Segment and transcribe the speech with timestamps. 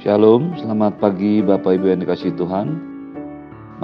[0.00, 2.72] Shalom, selamat pagi Bapak Ibu yang dikasih Tuhan.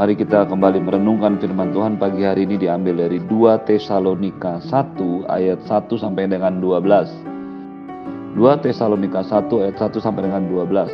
[0.00, 4.96] Mari kita kembali merenungkan firman Tuhan pagi hari ini diambil dari 2 Tesalonika 1
[5.28, 8.32] ayat 1 sampai dengan 12.
[8.32, 10.88] 2 Tesalonika 1 ayat 1 sampai dengan 12.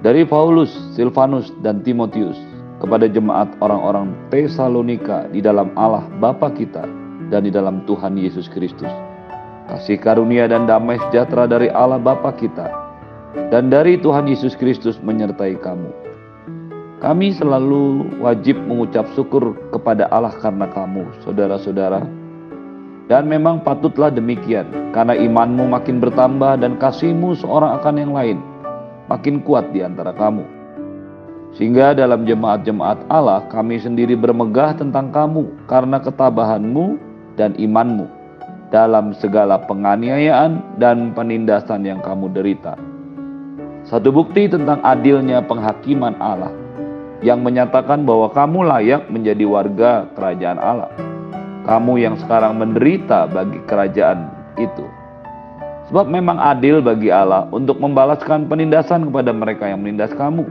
[0.00, 2.40] Dari Paulus, Silvanus, dan Timotius
[2.80, 6.88] kepada jemaat orang-orang Tesalonika di dalam Allah Bapa kita
[7.28, 8.88] dan di dalam Tuhan Yesus Kristus.
[9.68, 12.85] Kasih karunia dan damai sejahtera dari Allah Bapa kita
[13.52, 15.90] dan dari Tuhan Yesus Kristus menyertai kamu.
[16.96, 22.02] Kami selalu wajib mengucap syukur kepada Allah karena kamu, saudara-saudara.
[23.06, 28.38] Dan memang patutlah demikian, karena imanmu makin bertambah dan kasihmu seorang akan yang lain
[29.06, 30.42] makin kuat di antara kamu.
[31.54, 36.98] Sehingga dalam jemaat-jemaat Allah kami sendiri bermegah tentang kamu karena ketabahanmu
[37.38, 38.10] dan imanmu
[38.74, 42.74] dalam segala penganiayaan dan penindasan yang kamu derita
[43.86, 46.50] satu bukti tentang adilnya penghakiman Allah
[47.22, 50.90] yang menyatakan bahwa kamu layak menjadi warga kerajaan Allah.
[51.66, 54.26] Kamu yang sekarang menderita bagi kerajaan
[54.58, 54.86] itu.
[55.86, 60.42] Sebab memang adil bagi Allah untuk membalaskan penindasan kepada mereka yang menindas kamu.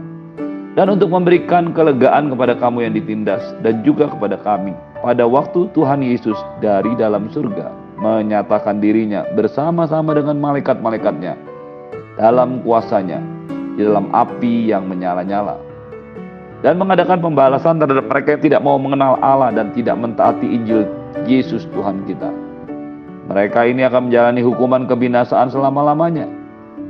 [0.80, 4.72] Dan untuk memberikan kelegaan kepada kamu yang ditindas dan juga kepada kami.
[5.03, 11.55] Pada waktu Tuhan Yesus dari dalam surga menyatakan dirinya bersama-sama dengan malaikat-malaikatnya
[12.16, 13.19] dalam kuasanya
[13.75, 15.59] di dalam api yang menyala-nyala
[16.66, 20.89] dan mengadakan pembalasan terhadap mereka yang tidak mau mengenal Allah dan tidak mentaati Injil
[21.30, 22.33] Yesus Tuhan kita.
[23.30, 26.25] Mereka ini akan menjalani hukuman kebinasaan selama-lamanya,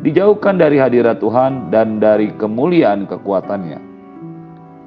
[0.04, 3.80] dijauhkan dari hadirat Tuhan dan dari kemuliaan kekuatannya.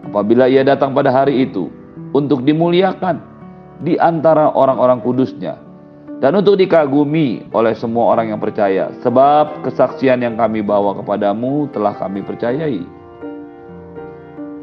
[0.08, 1.68] Apabila ia datang pada hari itu
[2.16, 3.20] untuk dimuliakan
[3.84, 5.60] di antara orang-orang kudusnya,
[6.18, 11.94] dan untuk dikagumi oleh semua orang yang percaya, sebab kesaksian yang kami bawa kepadamu telah
[11.94, 12.82] kami percayai.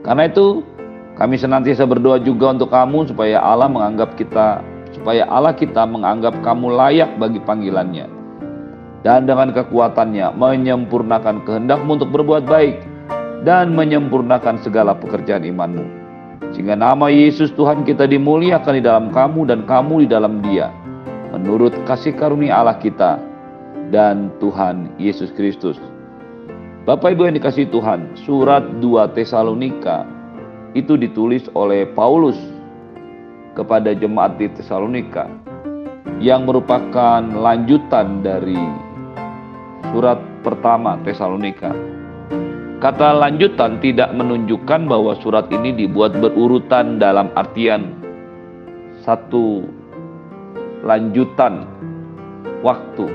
[0.03, 0.67] Karena itu,
[1.15, 4.59] kami senantiasa berdoa juga untuk kamu supaya Allah menganggap kita,
[4.91, 8.11] supaya Allah kita menganggap kamu layak bagi panggilannya.
[9.07, 12.83] Dan dengan kekuatannya menyempurnakan kehendakmu untuk berbuat baik
[13.47, 15.87] dan menyempurnakan segala pekerjaan imanmu.
[16.51, 20.67] Sehingga nama Yesus Tuhan kita dimuliakan di dalam kamu dan kamu di dalam dia
[21.35, 23.19] menurut kasih karunia Allah kita
[23.91, 25.75] dan Tuhan Yesus Kristus.
[26.87, 30.07] Bapak Ibu yang dikasih Tuhan, surat 2 Tesalonika
[30.71, 32.39] itu ditulis oleh Paulus
[33.51, 35.27] kepada jemaat di Tesalonika
[36.23, 38.59] yang merupakan lanjutan dari
[39.91, 41.75] surat pertama Tesalonika.
[42.79, 47.97] Kata lanjutan tidak menunjukkan bahwa surat ini dibuat berurutan dalam artian
[49.01, 49.65] satu
[50.83, 51.69] lanjutan
[52.65, 53.07] waktu.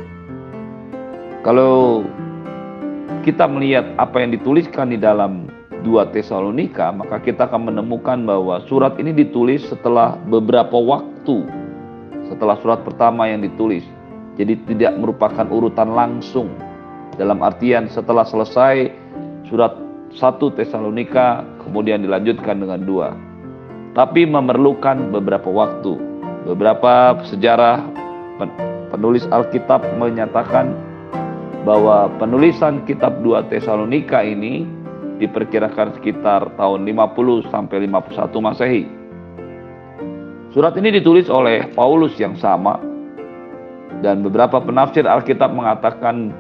[1.43, 2.05] Kalau
[3.27, 5.51] kita melihat apa yang dituliskan di dalam
[5.83, 11.45] 2 Tesalonika, maka kita akan menemukan bahwa surat ini ditulis setelah beberapa waktu
[12.31, 13.83] setelah surat pertama yang ditulis.
[14.39, 16.49] Jadi tidak merupakan urutan langsung.
[17.19, 18.89] Dalam artian setelah selesai
[19.51, 19.75] surat
[20.15, 23.13] 1 Tesalonika kemudian dilanjutkan dengan dua.
[23.93, 26.10] Tapi memerlukan beberapa waktu
[26.41, 27.85] Beberapa sejarah
[28.89, 30.73] penulis Alkitab menyatakan
[31.69, 34.65] bahwa penulisan kitab 2 Tesalonika ini
[35.21, 38.85] diperkirakan sekitar tahun 50 sampai 51 Masehi.
[40.51, 42.81] Surat ini ditulis oleh Paulus yang sama
[44.01, 46.33] dan beberapa penafsir Alkitab mengatakan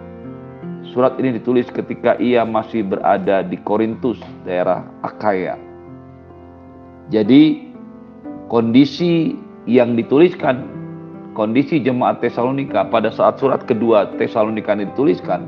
[0.96, 4.16] surat ini ditulis ketika ia masih berada di Korintus,
[4.48, 5.60] daerah Akaya.
[7.12, 7.68] Jadi
[8.48, 9.36] kondisi
[9.68, 10.64] yang dituliskan
[11.36, 15.44] kondisi jemaat Tesalonika pada saat surat kedua Tesalonika dituliskan,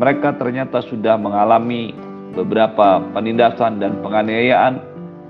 [0.00, 1.92] mereka ternyata sudah mengalami
[2.32, 4.80] beberapa penindasan dan penganiayaan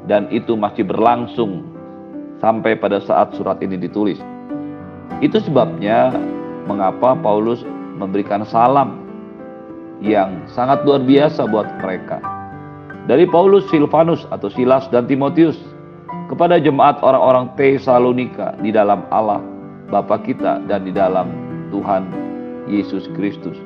[0.07, 1.65] dan itu masih berlangsung
[2.41, 4.21] sampai pada saat surat ini ditulis.
[5.21, 6.15] Itu sebabnya
[6.65, 7.61] mengapa Paulus
[8.01, 8.97] memberikan salam
[10.01, 12.23] yang sangat luar biasa buat mereka.
[13.05, 15.57] Dari Paulus, Silvanus atau Silas dan Timotius
[16.31, 19.43] kepada jemaat orang-orang Tesalonika di dalam Allah
[19.91, 21.31] Bapa kita dan di dalam
[21.75, 22.07] Tuhan
[22.71, 23.59] Yesus Kristus.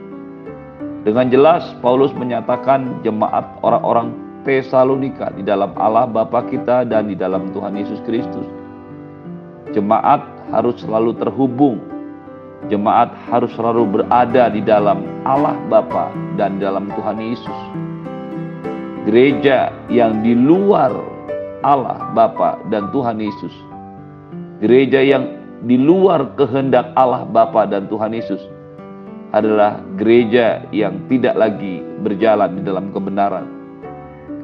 [1.04, 4.16] Dengan jelas Paulus menyatakan jemaat orang-orang
[4.48, 8.48] Tesalonika di dalam Allah Bapa kita dan di dalam Tuhan Yesus Kristus.
[9.76, 11.80] Jemaat harus selalu terhubung.
[12.72, 16.08] Jemaat harus selalu berada di dalam Allah Bapa
[16.40, 17.60] dan dalam Tuhan Yesus.
[19.04, 21.13] Gereja yang di luar
[21.64, 23.54] Allah Bapa dan Tuhan Yesus.
[24.60, 28.38] Gereja yang di luar kehendak Allah Bapa dan Tuhan Yesus
[29.32, 33.48] adalah gereja yang tidak lagi berjalan di dalam kebenaran.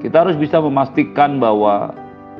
[0.00, 1.92] Kita harus bisa memastikan bahwa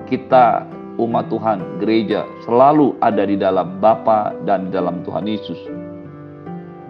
[0.09, 0.65] kita
[0.99, 5.61] umat Tuhan, gereja selalu ada di dalam Bapa dan di dalam Tuhan Yesus.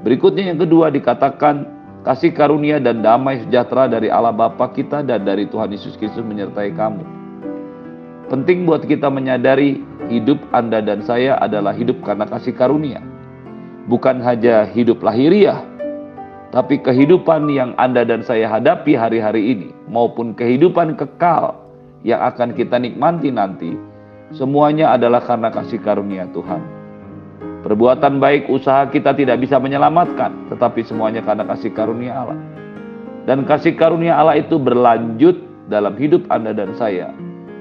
[0.01, 1.69] Berikutnya yang kedua dikatakan
[2.07, 6.73] kasih karunia dan damai sejahtera dari Allah Bapa kita dan dari Tuhan Yesus Kristus menyertai
[6.73, 7.20] kamu.
[8.31, 13.03] Penting buat kita menyadari hidup Anda dan saya adalah hidup karena kasih karunia.
[13.91, 15.59] Bukan hanya hidup lahiriah,
[16.55, 21.59] tapi kehidupan yang Anda dan saya hadapi hari-hari ini maupun kehidupan kekal
[22.07, 23.75] yang akan kita nikmati nanti,
[24.31, 26.63] semuanya adalah karena kasih karunia Tuhan.
[27.67, 32.39] Perbuatan baik usaha kita tidak bisa menyelamatkan, tetapi semuanya karena kasih karunia Allah.
[33.27, 37.11] Dan kasih karunia Allah itu berlanjut dalam hidup Anda dan saya.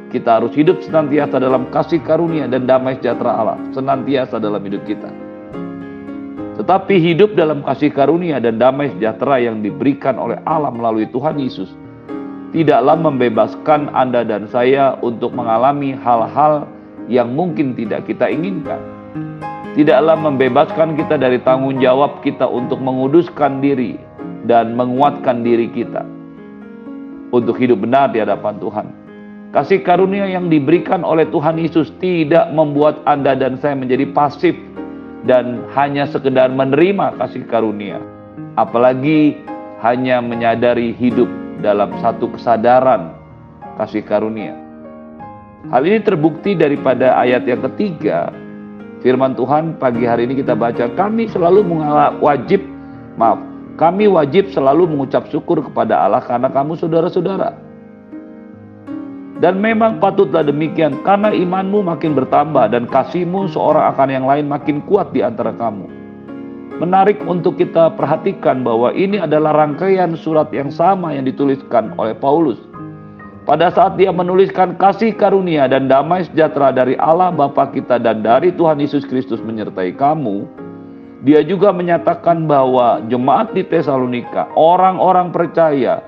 [0.10, 5.10] Kita harus hidup senantiasa dalam kasih karunia dan damai sejahtera Allah, senantiasa dalam hidup kita.
[6.58, 11.72] Tetapi hidup dalam kasih karunia dan damai sejahtera yang diberikan oleh Allah melalui Tuhan Yesus
[12.50, 16.66] tidaklah membebaskan Anda dan saya untuk mengalami hal-hal
[17.06, 18.82] yang mungkin tidak kita inginkan.
[19.78, 23.96] Tidaklah membebaskan kita dari tanggung jawab kita untuk menguduskan diri
[24.50, 26.04] dan menguatkan diri kita
[27.30, 29.09] untuk hidup benar di hadapan Tuhan.
[29.50, 34.54] Kasih karunia yang diberikan oleh Tuhan Yesus tidak membuat Anda dan saya menjadi pasif
[35.26, 37.98] dan hanya sekedar menerima kasih karunia,
[38.62, 39.42] apalagi
[39.82, 41.26] hanya menyadari hidup
[41.66, 43.18] dalam satu kesadaran
[43.82, 44.54] kasih karunia.
[45.74, 48.30] Hal ini terbukti daripada ayat yang ketiga.
[49.02, 51.66] Firman Tuhan pagi hari ini kita baca, kami selalu
[52.22, 52.62] wajib,
[53.18, 53.42] maaf,
[53.82, 57.69] kami wajib selalu mengucap syukur kepada Allah karena kamu saudara-saudara
[59.40, 64.84] dan memang patutlah demikian karena imanmu makin bertambah dan kasihmu seorang akan yang lain makin
[64.84, 65.88] kuat di antara kamu.
[66.80, 72.60] Menarik untuk kita perhatikan bahwa ini adalah rangkaian surat yang sama yang dituliskan oleh Paulus.
[73.44, 78.56] Pada saat dia menuliskan kasih karunia dan damai sejahtera dari Allah Bapa kita dan dari
[78.56, 80.48] Tuhan Yesus Kristus menyertai kamu,
[81.28, 86.00] dia juga menyatakan bahwa jemaat di Tesalonika, orang-orang percaya,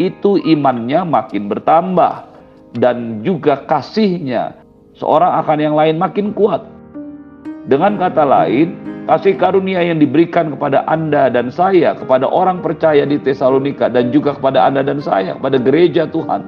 [0.00, 2.33] itu imannya makin bertambah
[2.78, 4.58] dan juga kasihnya
[4.98, 6.62] seorang akan yang lain makin kuat.
[7.64, 8.76] Dengan kata lain,
[9.08, 14.36] kasih karunia yang diberikan kepada Anda dan saya, kepada orang percaya di Tesalonika dan juga
[14.36, 16.44] kepada Anda dan saya, kepada gereja Tuhan,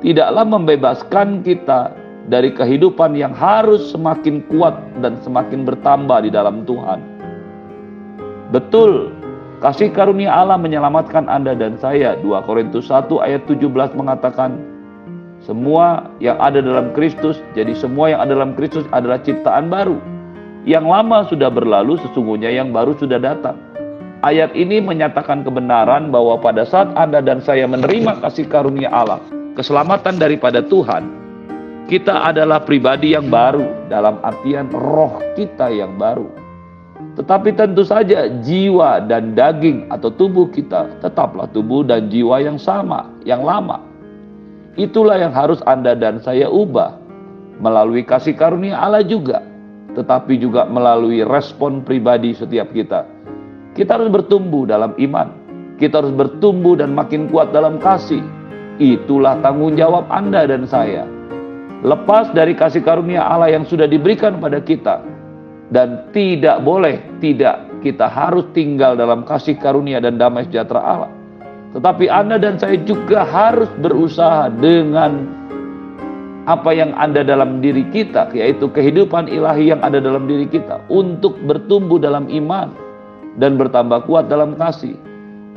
[0.00, 1.92] tidaklah membebaskan kita
[2.30, 7.00] dari kehidupan yang harus semakin kuat dan semakin bertambah di dalam Tuhan.
[8.50, 9.12] Betul,
[9.60, 12.16] kasih karunia Allah menyelamatkan Anda dan saya.
[12.18, 14.79] 2 Korintus 1 ayat 17 mengatakan,
[15.50, 19.98] semua yang ada dalam Kristus, jadi semua yang ada dalam Kristus adalah ciptaan baru.
[20.62, 23.58] Yang lama sudah berlalu, sesungguhnya yang baru sudah datang.
[24.22, 29.18] Ayat ini menyatakan kebenaran bahwa pada saat Anda dan saya menerima kasih karunia Allah,
[29.58, 31.10] keselamatan daripada Tuhan,
[31.90, 36.30] kita adalah pribadi yang baru dalam artian roh kita yang baru.
[37.18, 43.10] Tetapi tentu saja jiwa dan daging atau tubuh kita tetaplah tubuh dan jiwa yang sama,
[43.26, 43.89] yang lama.
[44.78, 46.94] Itulah yang harus Anda dan saya ubah
[47.58, 49.42] melalui kasih karunia Allah juga,
[49.98, 53.02] tetapi juga melalui respon pribadi setiap kita.
[53.74, 55.28] Kita harus bertumbuh dalam iman,
[55.78, 58.22] kita harus bertumbuh dan makin kuat dalam kasih.
[58.78, 61.04] Itulah tanggung jawab Anda dan saya.
[61.82, 65.02] Lepas dari kasih karunia Allah yang sudah diberikan pada kita,
[65.74, 71.19] dan tidak boleh tidak kita harus tinggal dalam kasih karunia dan damai sejahtera Allah.
[71.70, 75.38] Tetapi Anda dan saya juga harus berusaha dengan
[76.50, 81.38] apa yang ada dalam diri kita, yaitu kehidupan ilahi yang ada dalam diri kita, untuk
[81.46, 82.74] bertumbuh dalam iman
[83.38, 84.98] dan bertambah kuat dalam kasih.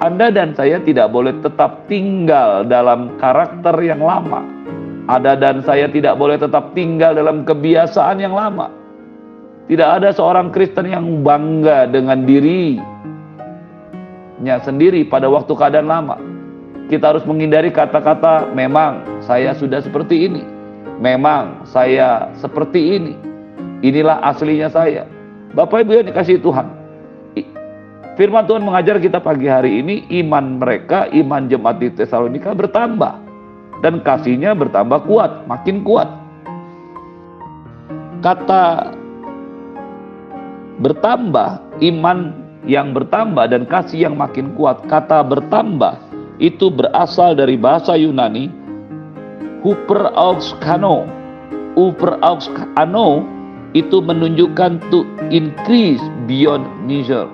[0.05, 4.45] Anda dan saya tidak boleh tetap tinggal dalam karakter yang lama.
[5.09, 8.69] Anda dan saya tidak boleh tetap tinggal dalam kebiasaan yang lama.
[9.65, 12.92] Tidak ada seorang Kristen yang bangga dengan diri
[14.41, 16.15] sendiri pada waktu keadaan lama.
[16.89, 20.43] Kita harus menghindari kata-kata memang saya sudah seperti ini.
[20.99, 23.13] Memang saya seperti ini.
[23.83, 25.03] Inilah aslinya saya.
[25.53, 26.67] Bapak Ibu yang dikasih Tuhan.
[28.13, 33.17] Firman Tuhan mengajar kita pagi hari ini iman mereka, iman jemaat di Tesalonika bertambah
[33.81, 36.05] dan kasihnya bertambah kuat, makin kuat.
[38.21, 38.93] Kata
[40.77, 44.83] bertambah iman yang bertambah dan kasih yang makin kuat.
[44.87, 45.99] Kata bertambah
[46.41, 48.51] itu berasal dari bahasa Yunani
[49.63, 51.07] huper auskano.
[51.73, 53.25] Huper auskano
[53.73, 57.25] itu menunjukkan to increase beyond measure.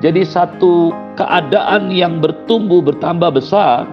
[0.00, 3.84] Jadi satu keadaan yang bertumbuh bertambah besar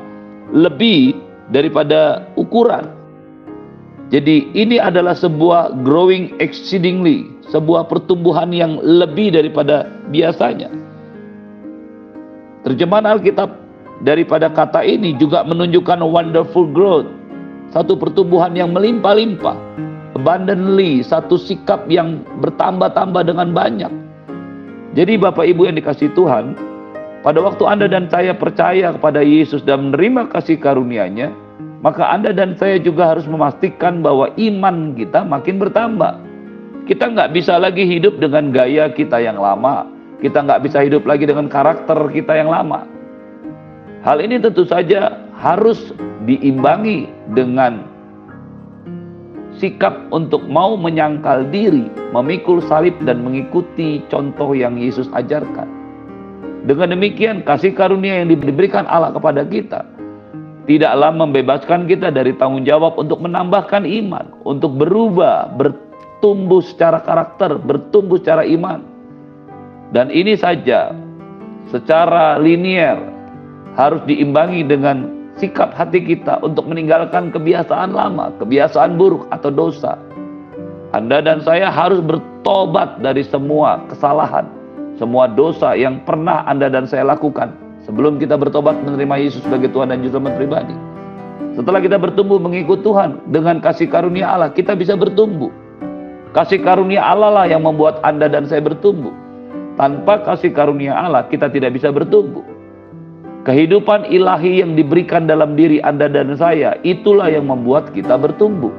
[0.56, 1.16] lebih
[1.52, 2.88] daripada ukuran.
[4.12, 10.72] Jadi ini adalah sebuah growing exceedingly, sebuah pertumbuhan yang lebih daripada biasanya.
[12.64, 13.52] Terjemahan Alkitab
[14.08, 17.10] daripada kata ini juga menunjukkan wonderful growth,
[17.76, 19.58] satu pertumbuhan yang melimpah-limpah,
[20.16, 23.92] abundantly, satu sikap yang bertambah-tambah dengan banyak.
[24.96, 26.56] Jadi Bapak Ibu yang dikasih Tuhan,
[27.22, 31.32] pada waktu Anda dan saya percaya kepada Yesus dan menerima kasih karunia-Nya,
[31.82, 36.31] maka Anda dan saya juga harus memastikan bahwa iman kita makin bertambah.
[36.90, 39.86] Kita nggak bisa lagi hidup dengan gaya kita yang lama.
[40.22, 42.86] Kita nggak bisa hidup lagi dengan karakter kita yang lama.
[44.02, 45.94] Hal ini tentu saja harus
[46.26, 47.06] diimbangi
[47.38, 47.86] dengan
[49.62, 55.70] sikap untuk mau menyangkal diri, memikul salib dan mengikuti contoh yang Yesus ajarkan.
[56.66, 59.86] Dengan demikian kasih karunia yang diberikan Allah kepada kita
[60.70, 65.50] tidaklah membebaskan kita dari tanggung jawab untuk menambahkan iman, untuk berubah,
[66.22, 68.86] bertumbuh secara karakter, bertumbuh secara iman.
[69.90, 70.94] Dan ini saja
[71.74, 73.02] secara linier
[73.74, 75.10] harus diimbangi dengan
[75.42, 79.98] sikap hati kita untuk meninggalkan kebiasaan lama, kebiasaan buruk atau dosa.
[80.94, 84.46] Anda dan saya harus bertobat dari semua kesalahan,
[85.02, 87.50] semua dosa yang pernah Anda dan saya lakukan
[87.82, 90.76] Sebelum kita bertobat menerima Yesus sebagai Tuhan dan Juru Selamat pribadi.
[91.58, 95.50] Setelah kita bertumbuh mengikut Tuhan dengan kasih karunia Allah, kita bisa bertumbuh.
[96.32, 99.12] Kasih karunia Allah lah yang membuat Anda dan saya bertumbuh.
[99.76, 102.44] Tanpa kasih karunia Allah, kita tidak bisa bertumbuh.
[103.44, 108.72] Kehidupan ilahi yang diberikan dalam diri Anda dan saya, itulah yang membuat kita bertumbuh.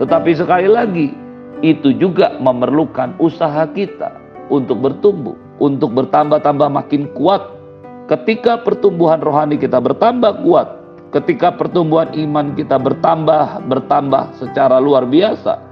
[0.00, 1.12] Tetapi sekali lagi,
[1.60, 4.10] itu juga memerlukan usaha kita
[4.50, 7.62] untuk bertumbuh, untuk bertambah-tambah makin kuat
[8.10, 10.68] Ketika pertumbuhan rohani kita bertambah kuat,
[11.16, 15.62] ketika pertumbuhan iman kita bertambah bertambah secara luar biasa,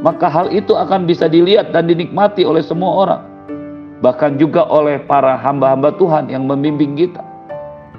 [0.00, 3.22] maka hal itu akan bisa dilihat dan dinikmati oleh semua orang.
[4.02, 7.22] Bahkan juga oleh para hamba-hamba Tuhan yang membimbing kita.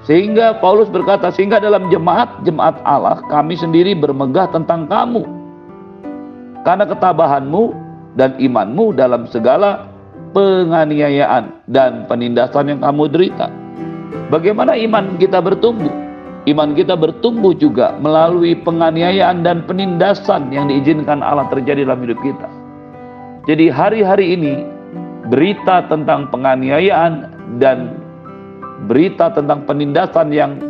[0.06, 5.26] Sehingga Paulus berkata, sehingga dalam jemaat-jemaat Allah kami sendiri bermegah tentang kamu.
[6.62, 7.64] Karena ketabahanmu
[8.14, 9.90] dan imanmu dalam segala
[10.38, 13.50] penganiayaan dan penindasan yang kamu derita.
[14.30, 16.05] Bagaimana iman kita bertumbuh?
[16.46, 22.46] Iman kita bertumbuh juga melalui penganiayaan dan penindasan yang diizinkan Allah terjadi dalam hidup kita.
[23.50, 24.54] Jadi hari-hari ini
[25.26, 27.98] berita tentang penganiayaan dan
[28.86, 30.62] berita tentang penindasan yang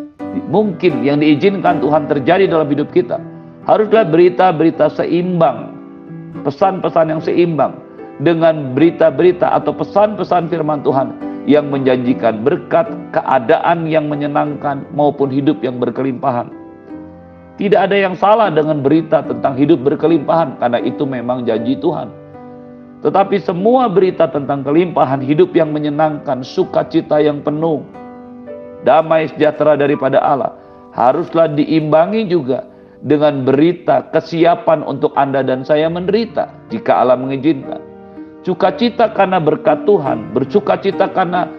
[0.47, 3.19] mungkin yang diizinkan Tuhan terjadi dalam hidup kita
[3.67, 5.75] haruslah berita-berita seimbang,
[6.47, 7.75] pesan-pesan yang seimbang
[8.23, 15.77] dengan berita-berita atau pesan-pesan firman Tuhan yang menjanjikan berkat, keadaan yang menyenangkan maupun hidup yang
[15.77, 16.49] berkelimpahan.
[17.55, 22.11] Tidak ada yang salah dengan berita tentang hidup berkelimpahan karena itu memang janji Tuhan.
[23.05, 27.85] Tetapi semua berita tentang kelimpahan hidup yang menyenangkan, sukacita yang penuh,
[28.81, 30.57] damai sejahtera daripada Allah
[30.97, 32.65] haruslah diimbangi juga
[33.05, 37.84] dengan berita kesiapan untuk Anda dan saya menderita jika Allah mengizinkan.
[38.45, 41.49] Sukacita karena berkat Tuhan, bersukacita karena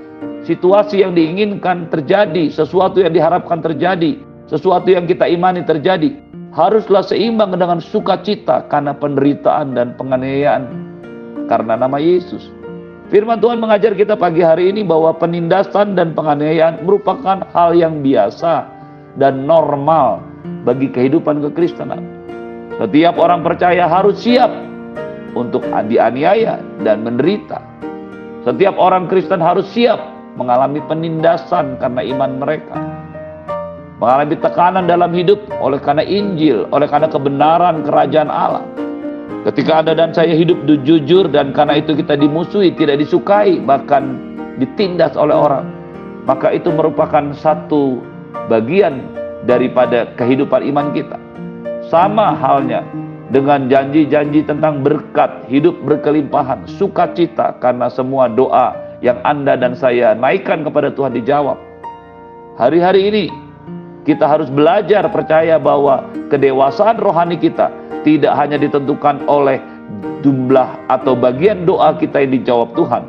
[0.47, 6.15] situasi yang diinginkan terjadi, sesuatu yang diharapkan terjadi, sesuatu yang kita imani terjadi,
[6.55, 10.63] haruslah seimbang dengan sukacita karena penderitaan dan penganiayaan
[11.51, 12.55] karena nama Yesus.
[13.11, 18.63] Firman Tuhan mengajar kita pagi hari ini bahwa penindasan dan penganiayaan merupakan hal yang biasa
[19.19, 20.23] dan normal
[20.63, 22.03] bagi kehidupan kekristenan.
[22.79, 24.66] Setiap orang percaya harus siap
[25.37, 27.61] untuk dianiaya dan menderita.
[28.49, 30.01] Setiap orang Kristen harus siap
[30.41, 32.77] mengalami penindasan karena iman mereka.
[34.01, 38.65] Mengalami tekanan dalam hidup oleh karena Injil, oleh karena kebenaran kerajaan Allah.
[39.49, 44.19] Ketika Anda dan saya hidup jujur dan karena itu kita dimusuhi, tidak disukai, bahkan
[44.59, 45.71] ditindas oleh orang.
[46.27, 48.03] Maka itu merupakan satu
[48.51, 49.07] bagian
[49.47, 51.17] daripada kehidupan iman kita.
[51.87, 52.83] Sama halnya
[53.35, 60.63] dengan janji-janji tentang berkat, hidup berkelimpahan, sukacita karena semua doa yang Anda dan saya naikkan
[60.63, 61.59] kepada Tuhan dijawab.
[62.57, 63.25] Hari-hari ini
[64.07, 67.69] kita harus belajar percaya bahwa kedewasaan rohani kita
[68.07, 69.59] tidak hanya ditentukan oleh
[70.23, 73.03] jumlah atau bagian doa kita yang dijawab Tuhan.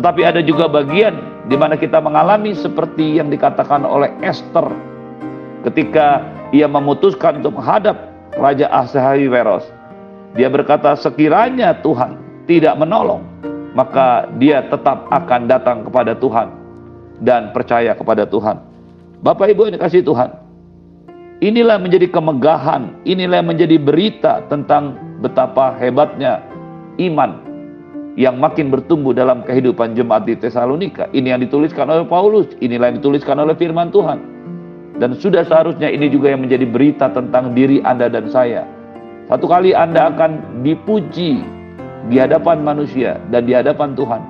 [0.00, 1.20] Tetapi ada juga bagian
[1.52, 4.72] di mana kita mengalami seperti yang dikatakan oleh Esther
[5.68, 9.68] ketika ia memutuskan untuk menghadap Raja Ahasveros.
[10.32, 12.16] Dia berkata, sekiranya Tuhan
[12.48, 13.20] tidak menolong,
[13.76, 16.48] maka dia tetap akan datang kepada Tuhan
[17.20, 18.56] dan percaya kepada Tuhan.
[19.20, 20.32] Bapak Ibu yang dikasih Tuhan,
[21.44, 26.40] inilah menjadi kemegahan, inilah menjadi berita tentang betapa hebatnya
[26.98, 27.38] iman
[28.16, 31.08] yang makin bertumbuh dalam kehidupan jemaat di Tesalonika.
[31.12, 34.18] Ini yang dituliskan oleh Paulus, inilah yang dituliskan oleh firman Tuhan.
[35.00, 38.68] Dan sudah seharusnya ini juga yang menjadi berita tentang diri Anda dan saya.
[39.30, 41.40] Satu kali Anda akan dipuji
[42.10, 44.20] di hadapan manusia dan di hadapan Tuhan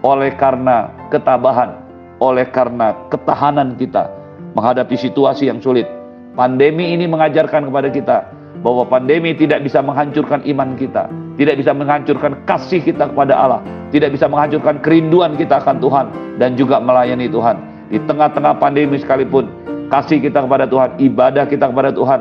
[0.00, 1.76] oleh karena ketabahan,
[2.18, 4.08] oleh karena ketahanan kita
[4.56, 5.86] menghadapi situasi yang sulit.
[6.34, 8.18] Pandemi ini mengajarkan kepada kita
[8.64, 13.60] bahwa pandemi tidak bisa menghancurkan iman kita, tidak bisa menghancurkan kasih kita kepada Allah,
[13.92, 16.06] tidak bisa menghancurkan kerinduan kita akan Tuhan
[16.40, 17.56] dan juga melayani Tuhan.
[17.90, 19.50] Di tengah-tengah pandemi sekalipun,
[19.90, 22.20] kasih kita kepada Tuhan, ibadah kita kepada Tuhan,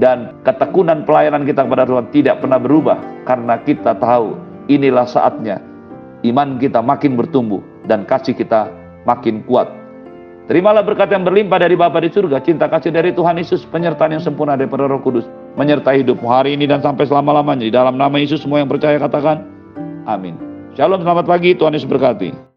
[0.00, 2.96] dan ketekunan pelayanan kita kepada Tuhan tidak pernah berubah
[3.28, 4.34] karena kita tahu
[4.72, 5.60] inilah saatnya
[6.24, 8.70] iman kita makin bertumbuh dan kasih kita
[9.04, 9.68] makin kuat.
[10.50, 14.24] Terimalah berkat yang berlimpah dari Bapa di surga, cinta kasih dari Tuhan Yesus, penyertaan yang
[14.24, 15.22] sempurna dari Roh Kudus,
[15.54, 17.62] menyertai hidupmu hari ini dan sampai selama-lamanya.
[17.62, 19.46] Di dalam nama Yesus semua yang percaya katakan,
[20.02, 20.34] amin.
[20.74, 22.51] Shalom, selamat pagi, Tuhan Yesus berkati.